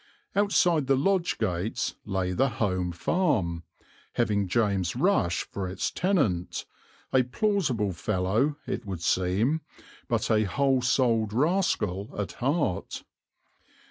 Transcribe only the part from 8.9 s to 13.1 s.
seem, but a whole souled rascal at heart.